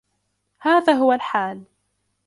[0.59, 1.63] هذا هو الحال.